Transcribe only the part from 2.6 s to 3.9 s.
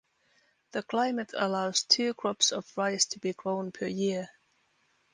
rice to be grown per